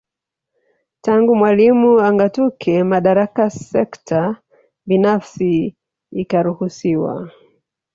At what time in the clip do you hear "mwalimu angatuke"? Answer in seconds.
1.39-2.73